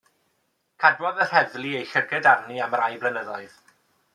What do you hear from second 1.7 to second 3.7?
eu llygad arni am rai blynyddoedd.